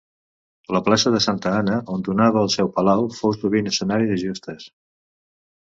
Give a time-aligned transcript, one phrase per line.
[0.75, 4.71] La plaça de Santa Anna, on donava el seu palau, fou sovint escenari de justes.